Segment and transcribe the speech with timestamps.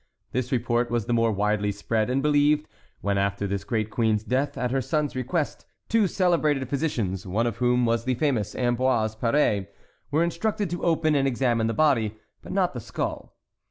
[0.31, 2.67] This report was the more widely spread and believed
[3.01, 7.57] when, after this great queen's death, at her son's request, two celebrated physicians, one of
[7.57, 9.67] whom was the famous Ambroise Paré,
[10.09, 13.35] were instructed to open and examine the body, but not the skull.